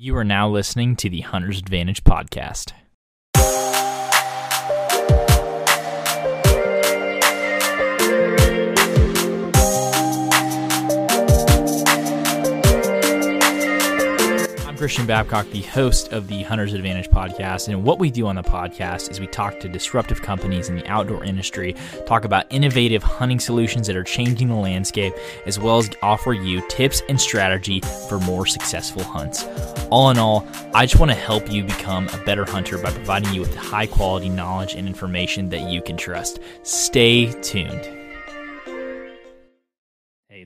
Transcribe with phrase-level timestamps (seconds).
[0.00, 2.70] You are now listening to the Hunter's Advantage podcast.
[14.78, 17.66] Christian Babcock, the host of the Hunter's Advantage podcast.
[17.66, 20.86] And what we do on the podcast is we talk to disruptive companies in the
[20.86, 21.74] outdoor industry,
[22.06, 25.12] talk about innovative hunting solutions that are changing the landscape,
[25.46, 29.44] as well as offer you tips and strategy for more successful hunts.
[29.90, 33.34] All in all, I just want to help you become a better hunter by providing
[33.34, 36.38] you with high quality knowledge and information that you can trust.
[36.62, 37.97] Stay tuned.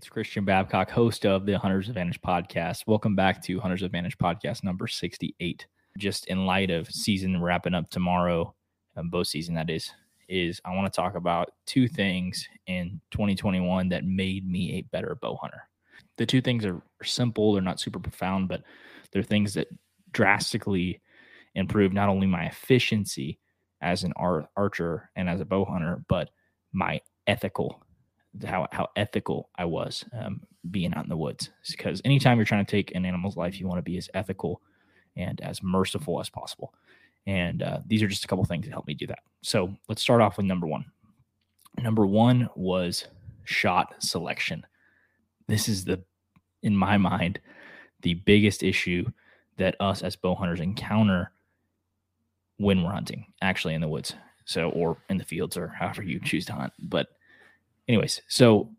[0.02, 2.88] It's Christian Babcock, host of the Hunter's Advantage podcast.
[2.88, 5.65] Welcome back to Hunter's Advantage podcast number 68.
[5.97, 8.52] Just in light of season wrapping up tomorrow,
[8.97, 9.92] um, bow season that is,
[10.28, 15.16] is I want to talk about two things in 2021 that made me a better
[15.23, 15.69] bow hunter.
[16.16, 18.64] The two things are simple, they're not super profound, but
[19.12, 19.69] they're things that
[20.11, 21.00] drastically
[21.55, 23.39] improve not only my efficiency
[23.81, 26.31] as an archer and as a bow hunter, but
[26.72, 27.84] my ethical
[28.44, 31.50] how how ethical I was um, being out in the woods.
[31.70, 34.61] Because anytime you're trying to take an animal's life, you want to be as ethical
[35.16, 36.72] and as merciful as possible.
[37.27, 39.20] And uh, these are just a couple things that help me do that.
[39.42, 40.84] So let's start off with number one.
[41.78, 43.06] Number one was
[43.44, 44.66] shot selection.
[45.48, 46.03] This is the,
[46.62, 47.41] in my mind,
[48.03, 49.06] the biggest issue
[49.58, 51.33] that us as bow hunters encounter
[52.56, 54.14] when we're hunting, actually in the woods.
[54.44, 56.72] So, or in the fields, or however you choose to hunt.
[56.80, 57.08] But
[57.88, 58.70] anyways, so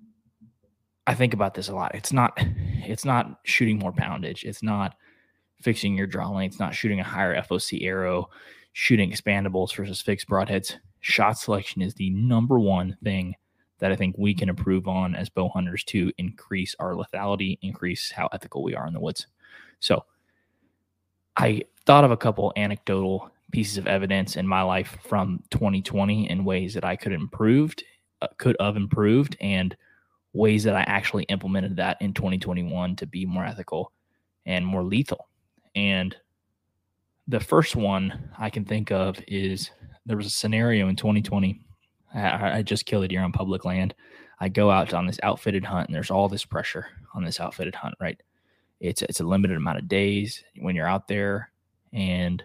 [1.06, 1.96] I think about this a lot.
[1.96, 2.38] It's not
[2.86, 4.44] it's not shooting more poundage.
[4.44, 4.96] It's not
[5.62, 6.54] fixing your draw length.
[6.54, 8.30] It's not shooting a higher FOC arrow,
[8.74, 10.76] shooting expandables versus fixed broadheads.
[11.00, 13.36] Shot selection is the number one thing
[13.80, 18.12] that I think we can improve on as bow hunters to increase our lethality, increase
[18.12, 19.28] how ethical we are in the woods.
[19.80, 20.06] So
[21.36, 26.46] I thought of a couple anecdotal pieces of evidence in my life from 2020 in
[26.46, 27.84] ways that I could have improved
[28.24, 29.76] Uh, could have improved and
[30.32, 33.92] ways that I actually implemented that in 2021 to be more ethical
[34.46, 35.28] and more lethal.
[35.76, 36.16] And
[37.28, 39.72] the first one I can think of is
[40.06, 41.60] there was a scenario in 2020.
[42.14, 43.94] I, I just killed a deer on public land.
[44.40, 47.76] I go out on this outfitted hunt, and there's all this pressure on this outfitted
[47.76, 47.96] hunt.
[48.00, 48.22] Right?
[48.80, 51.52] It's it's a limited amount of days when you're out there,
[51.92, 52.42] and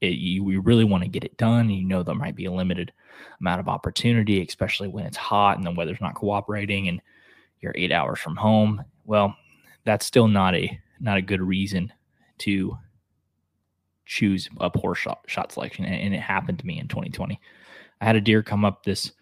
[0.00, 1.70] it, you, we really want to get it done.
[1.70, 2.92] You know there might be a limited
[3.40, 7.00] amount of opportunity, especially when it's hot and the weather's not cooperating and
[7.60, 8.84] you're eight hours from home.
[9.04, 9.36] Well,
[9.84, 11.92] that's still not a not a good reason
[12.38, 12.76] to
[14.06, 15.84] choose a poor shot shot selection.
[15.84, 17.40] And, and it happened to me in 2020.
[18.00, 19.12] I had a deer come up this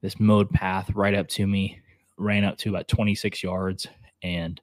[0.00, 1.80] this mowed path right up to me,
[2.16, 3.86] ran up to about 26 yards,
[4.22, 4.60] and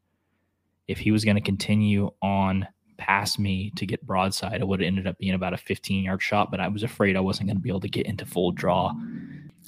[0.88, 2.68] if he was going to continue on
[3.00, 6.22] past me to get broadside, it would have ended up being about a 15 yard
[6.22, 8.52] shot, but I was afraid I wasn't going to be able to get into full
[8.52, 8.94] draw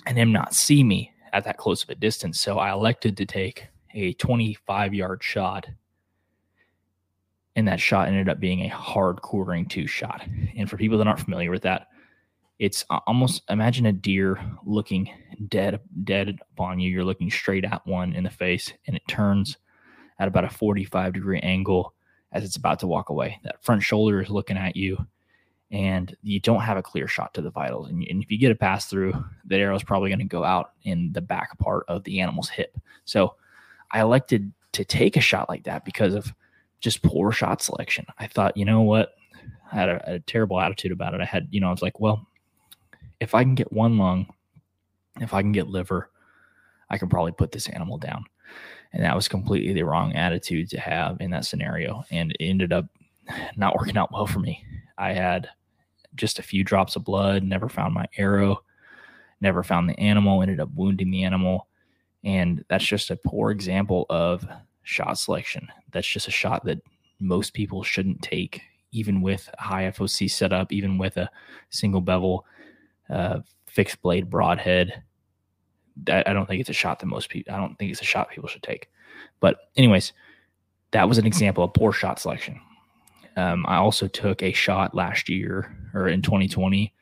[0.05, 2.39] and him not see me at that close of a distance.
[2.39, 5.67] So I elected to take a 25 yard shot.
[7.55, 10.25] And that shot ended up being a hard quartering to shot.
[10.55, 11.87] And for people that aren't familiar with that,
[12.59, 15.09] it's almost imagine a deer looking
[15.47, 16.91] dead dead upon you.
[16.91, 19.57] You're looking straight at one in the face, and it turns
[20.19, 21.95] at about a 45 degree angle
[22.31, 23.39] as it's about to walk away.
[23.43, 25.05] That front shoulder is looking at you,
[25.71, 27.89] and you don't have a clear shot to the vitals.
[27.89, 29.13] And, and if you get a pass through,
[29.45, 32.49] the arrow is probably going to go out in the back part of the animal's
[32.49, 32.77] hip.
[33.05, 33.35] So
[33.91, 36.33] I elected to take a shot like that because of
[36.79, 38.05] just poor shot selection.
[38.17, 39.13] I thought, you know what?
[39.71, 41.21] I had a, a terrible attitude about it.
[41.21, 42.27] I had, you know, I was like, well,
[43.19, 44.27] if I can get one lung,
[45.19, 46.09] if I can get liver,
[46.89, 48.25] I can probably put this animal down.
[48.93, 52.03] And that was completely the wrong attitude to have in that scenario.
[52.11, 52.85] And it ended up
[53.55, 54.65] not working out well for me.
[54.97, 55.49] I had
[56.15, 58.63] just a few drops of blood, never found my arrow,
[59.39, 61.67] never found the animal, ended up wounding the animal.
[62.23, 64.45] And that's just a poor example of
[64.83, 65.67] shot selection.
[65.91, 66.81] That's just a shot that
[67.19, 71.29] most people shouldn't take, even with a high FOC setup, even with a
[71.69, 72.45] single bevel,
[73.09, 75.01] uh, fixed blade broadhead.
[76.09, 77.53] I don't think it's a shot that most people.
[77.53, 78.89] I don't think it's a shot people should take.
[79.39, 80.13] But anyways,
[80.91, 82.59] that was an example of poor shot selection.
[83.37, 86.93] Um, I also took a shot last year or in 2020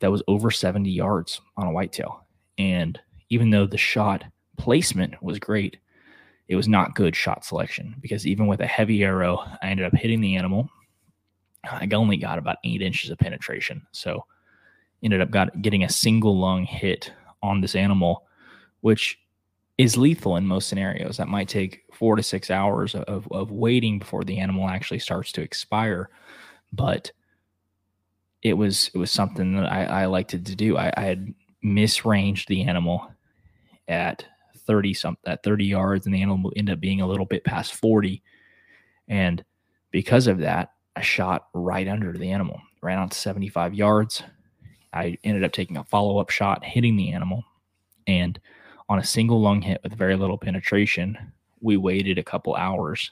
[0.00, 2.26] that was over 70 yards on a whitetail,
[2.58, 2.98] and
[3.30, 4.24] even though the shot
[4.56, 5.78] placement was great,
[6.48, 9.94] it was not good shot selection because even with a heavy arrow, I ended up
[9.94, 10.68] hitting the animal.
[11.64, 14.24] I only got about eight inches of penetration, so
[15.02, 17.12] ended up got getting a single lung hit
[17.42, 18.25] on this animal
[18.86, 19.18] which
[19.78, 21.16] is lethal in most scenarios.
[21.16, 25.32] That might take four to six hours of, of waiting before the animal actually starts
[25.32, 26.08] to expire.
[26.72, 27.10] But
[28.42, 30.76] it was it was something that I, I liked to do.
[30.76, 31.34] I, I had
[31.64, 33.10] misranged the animal
[33.88, 34.24] at
[34.56, 37.74] 30 some at 30 yards and the animal ended up being a little bit past
[37.74, 38.22] 40
[39.08, 39.44] and
[39.92, 44.24] because of that i shot right under the animal ran out to 75 yards
[44.92, 47.44] i ended up taking a follow-up shot hitting the animal
[48.08, 48.40] and
[48.88, 51.16] on a single lung hit with very little penetration
[51.60, 53.10] we waited a couple hours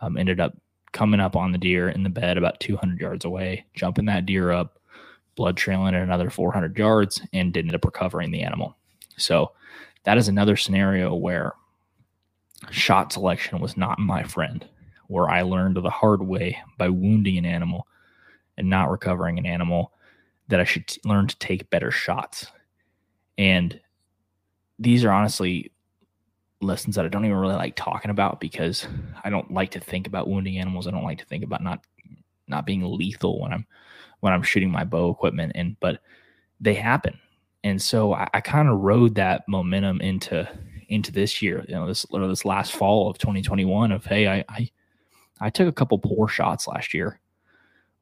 [0.00, 0.56] um, ended up
[0.92, 4.50] coming up on the deer in the bed about 200 yards away jumping that deer
[4.52, 4.78] up
[5.34, 8.76] blood trailing at another 400 yards and ended up recovering the animal
[9.16, 9.52] so
[10.04, 11.54] that is another scenario where
[12.70, 14.66] shot selection was not my friend,
[15.08, 17.86] where I learned the hard way by wounding an animal
[18.56, 19.92] and not recovering an animal
[20.48, 22.46] that I should t- learn to take better shots.
[23.38, 23.80] And
[24.78, 25.72] these are honestly
[26.60, 28.86] lessons that I don't even really like talking about because
[29.22, 30.86] I don't like to think about wounding animals.
[30.86, 31.84] I don't like to think about not
[32.48, 33.66] not being lethal when I'm
[34.20, 36.00] when I'm shooting my bow equipment and but
[36.60, 37.18] they happen
[37.64, 40.48] and so I, I kind of rode that momentum into
[40.88, 41.64] into this year.
[41.66, 43.90] You know, this or this last fall of 2021.
[43.90, 44.70] Of hey, I, I
[45.40, 47.18] I took a couple poor shots last year,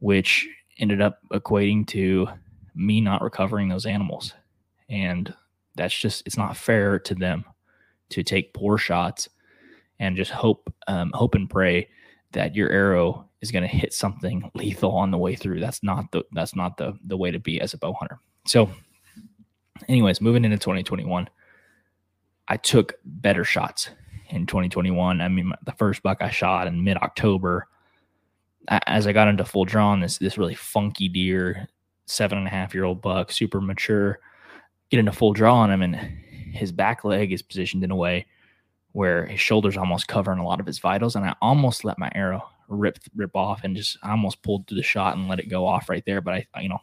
[0.01, 0.49] which
[0.79, 2.27] ended up equating to
[2.75, 4.35] me not recovering those animals,
[4.91, 5.33] and
[5.75, 7.45] that's just it's not fair to them
[8.11, 9.29] to take poor shots
[9.99, 11.89] and just hope um, hope and pray
[12.33, 15.61] that your arrow is going to hit something lethal on the way through.
[15.61, 18.19] That's not the that's not the the way to be as a bow hunter.
[18.47, 18.71] So
[19.89, 21.29] anyways, moving into 2021,
[22.49, 23.91] I took better shots
[24.31, 25.21] in 2021.
[25.21, 27.69] I mean, the first buck I shot in mid October,
[28.69, 31.69] as I got into full draw on this this really funky deer,
[32.07, 34.21] seven and a half year old buck, super mature,
[34.93, 38.27] get into full draw on him, and his back leg is positioned in a way
[38.93, 42.12] where his shoulders almost covering a lot of his vitals, and I almost let my
[42.15, 45.49] arrow rip rip off and just I almost pulled through the shot and let it
[45.49, 46.21] go off right there.
[46.21, 46.81] But I, you know,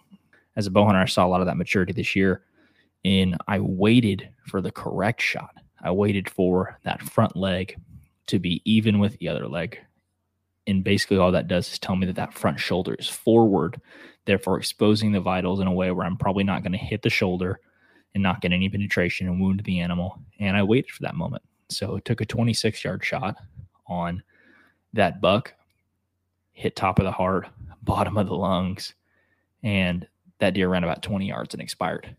[0.56, 2.44] as a bow hunter, I saw a lot of that maturity this year
[3.06, 5.56] and I waited for the correct shot.
[5.82, 7.76] I waited for that front leg
[8.28, 9.80] to be even with the other leg.
[10.68, 13.82] And basically, all that does is tell me that that front shoulder is forward,
[14.26, 17.10] therefore exposing the vitals in a way where I'm probably not going to hit the
[17.10, 17.60] shoulder
[18.14, 20.20] and not get any penetration and wound the animal.
[20.40, 21.44] And I waited for that moment.
[21.70, 23.36] So it took a 26 yard shot
[23.88, 24.24] on
[24.94, 25.54] that buck,
[26.52, 27.48] hit top of the heart,
[27.84, 28.94] bottom of the lungs,
[29.64, 30.08] and
[30.40, 32.16] that deer ran about 20 yards and expired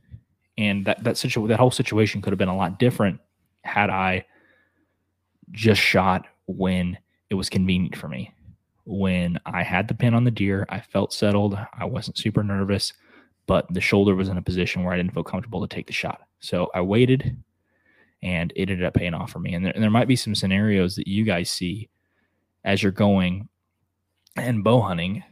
[0.60, 3.18] and that that situ- that whole situation could have been a lot different
[3.62, 4.26] had I
[5.50, 6.98] just shot when
[7.30, 8.32] it was convenient for me.
[8.84, 11.58] When I had the pin on the deer, I felt settled.
[11.72, 12.92] I wasn't super nervous,
[13.50, 15.92] but the shoulder was in a position where I didn't feel comfortable to take the
[15.92, 16.20] shot.
[16.38, 17.36] So I waited
[18.22, 19.54] and it ended up paying off for me.
[19.54, 21.88] And there, and there might be some scenarios that you guys see
[22.62, 23.48] as you're going
[24.36, 25.24] and bow hunting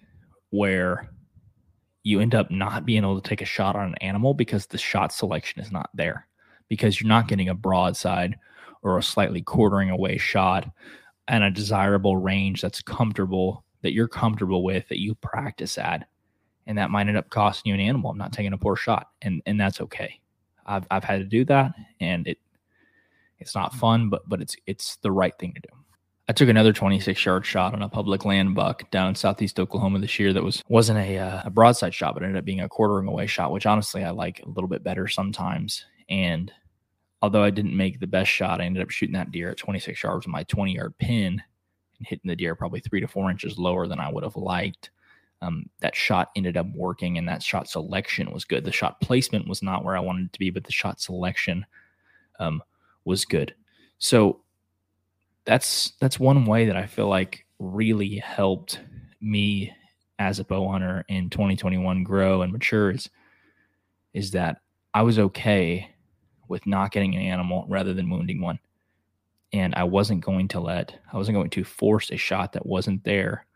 [0.51, 1.13] where
[2.03, 4.79] you end up not being able to take a shot on an animal because the
[4.79, 6.27] shot selection is not there
[6.67, 8.35] because you're not getting a broadside
[8.83, 10.69] or a slightly quartering away shot
[11.29, 16.09] and a desirable range that's comfortable that you're comfortable with that you practice at
[16.69, 19.09] and that might end up costing you an animal i'm not taking a poor shot
[19.23, 20.21] and and that's okay
[20.67, 22.39] i've, I've had to do that and it
[23.41, 25.79] it's not fun but but it's it's the right thing to do
[26.31, 29.99] I took another 26 yard shot on a public land buck down in southeast Oklahoma
[29.99, 32.69] this year that was wasn't a, uh, a broadside shot, but ended up being a
[32.69, 35.87] quartering away shot, which honestly I like a little bit better sometimes.
[36.11, 36.53] And
[37.23, 40.03] although I didn't make the best shot, I ended up shooting that deer at 26
[40.03, 41.43] yards with my 20 yard pin
[41.99, 44.91] and hitting the deer probably three to four inches lower than I would have liked.
[45.41, 48.65] Um, that shot ended up working, and that shot selection was good.
[48.65, 51.65] The shot placement was not where I wanted it to be, but the shot selection
[52.41, 52.63] um,
[53.05, 53.55] was good.
[53.99, 54.41] So
[55.45, 58.81] that's that's one way that I feel like really helped
[59.21, 59.73] me
[60.19, 63.09] as a bow hunter in 2021 grow and mature is
[64.15, 64.61] is that
[64.95, 65.91] I was okay
[66.49, 68.59] with not getting an animal rather than wounding one.
[69.53, 73.05] And I wasn't going to let I wasn't going to force a shot that wasn't
[73.05, 73.47] there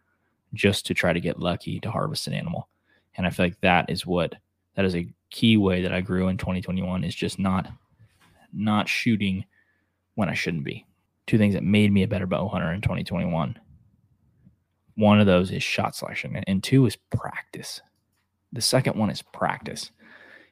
[0.55, 2.69] just to try to get lucky to harvest an animal.
[3.17, 4.35] And I feel like that is what
[4.75, 7.69] that is a key way that I grew in 2021 is just not
[8.53, 9.45] not shooting
[10.15, 10.87] when I shouldn't be
[11.27, 13.59] two things that made me a better bow hunter in 2021.
[14.97, 17.81] One of those is shot selection, and two is practice.
[18.53, 19.91] The second one is practice.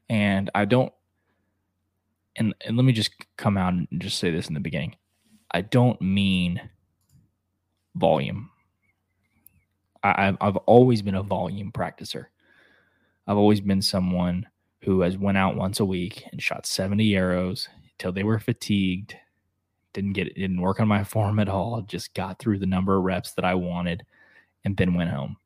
[0.08, 0.92] And I don't,
[2.36, 4.96] and, and let me just come out and just say this in the beginning
[5.50, 6.60] I don't mean
[7.94, 8.50] volume.
[10.02, 12.26] I, I've always been a volume practicer.
[13.26, 14.46] I've always been someone
[14.82, 19.14] who has went out once a week and shot 70 arrows until they were fatigued
[19.92, 21.82] Didn't get didn't work on my form at all.
[21.82, 24.04] Just got through the number of reps that I wanted
[24.64, 25.36] and then went home.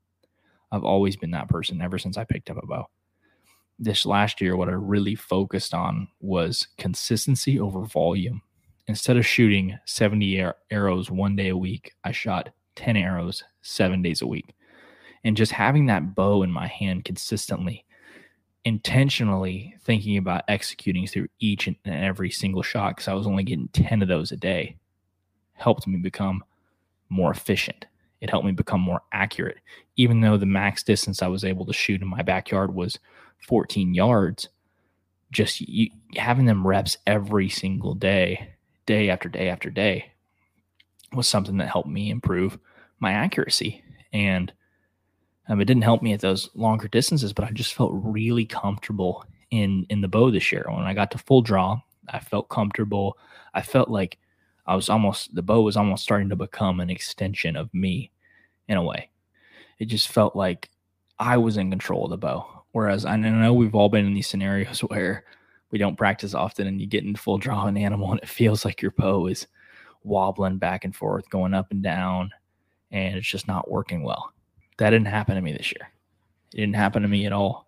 [0.73, 2.89] I've always been that person ever since I picked up a bow.
[3.79, 8.43] This last year, what I really focused on was consistency over volume.
[8.87, 14.23] Instead of shooting 70 arrows one day a week, I shot 10 arrows seven days
[14.23, 14.55] a week.
[15.25, 17.85] And just having that bow in my hand consistently,
[18.65, 23.69] intentionally thinking about executing through each and every single shot, because I was only getting
[23.69, 24.77] 10 of those a day,
[25.55, 26.45] helped me become
[27.09, 27.87] more efficient.
[28.21, 29.59] It helped me become more accurate.
[29.97, 32.99] Even though the max distance I was able to shoot in my backyard was
[33.47, 34.49] 14 yards,
[35.31, 38.55] just you, having them reps every single day,
[38.87, 40.13] day after day after day,
[41.13, 42.59] was something that helped me improve
[43.01, 43.83] my accuracy.
[44.13, 44.53] And
[45.49, 49.25] um, it didn't help me at those longer distances, but I just felt really comfortable
[49.51, 50.65] in in the bow this year.
[50.69, 53.19] When I got to full draw, I felt comfortable.
[53.53, 54.19] I felt like
[54.67, 58.11] I was almost the bow was almost starting to become an extension of me
[58.69, 59.11] in a way.
[59.79, 60.71] It just felt like
[61.19, 62.65] I was in control of the bow.
[62.73, 65.25] Whereas I know we've all been in these scenarios where
[65.71, 68.65] we don't practice often and you get in full draw an animal and it feels
[68.65, 69.47] like your bow is
[70.03, 72.31] wobbling back and forth, going up and down,
[72.95, 74.33] and it's just not working well.
[74.79, 75.91] That didn't happen to me this year.
[76.55, 77.67] It didn't happen to me at all.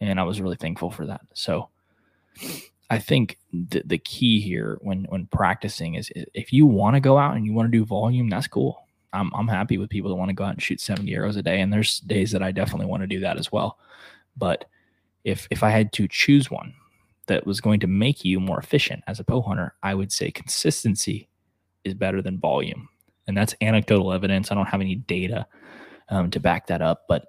[0.00, 1.20] And I was really thankful for that.
[1.34, 1.68] So
[2.90, 7.18] I think the, the key here when when practicing is if you want to go
[7.18, 8.86] out and you want to do volume, that's cool.
[9.12, 11.42] I'm I'm happy with people that want to go out and shoot 70 arrows a
[11.42, 11.60] day.
[11.60, 13.78] And there's days that I definitely want to do that as well.
[14.36, 14.64] But
[15.24, 16.74] if if I had to choose one
[17.26, 20.30] that was going to make you more efficient as a bow hunter, I would say
[20.30, 21.28] consistency
[21.84, 22.88] is better than volume.
[23.26, 24.50] And that's anecdotal evidence.
[24.50, 25.46] I don't have any data
[26.08, 27.26] um, to back that up, but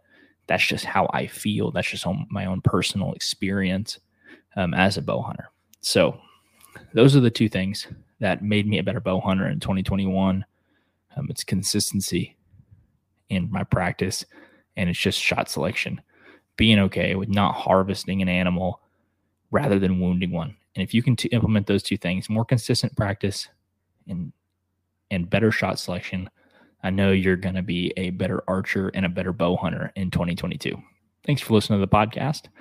[0.48, 1.72] that's just how I feel.
[1.72, 4.00] That's just my own personal experience
[4.56, 5.50] um, as a bow hunter.
[5.82, 6.20] So,
[6.94, 7.88] those are the two things
[8.20, 10.46] that made me a better bow hunter in 2021.
[11.16, 12.36] Um, it's consistency
[13.30, 14.26] in my practice,
[14.76, 16.02] and it's just shot selection.
[16.58, 18.82] Being okay with not harvesting an animal
[19.52, 20.56] rather than wounding one.
[20.76, 23.48] And if you can t- implement those two things, more consistent practice
[24.08, 24.32] and
[25.12, 26.30] and better shot selection,
[26.84, 30.12] I know you're going to be a better archer and a better bow hunter in
[30.12, 30.78] 2022.
[31.26, 32.46] Thanks for listening to the podcast.
[32.46, 32.52] If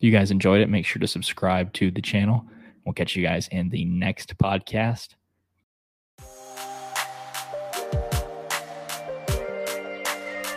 [0.00, 2.44] you guys enjoyed it, make sure to subscribe to the channel.
[2.84, 5.14] We'll catch you guys in the next podcast.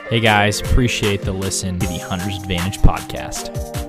[0.09, 3.82] Hey guys, appreciate the listen to the Hunter's Advantage podcast.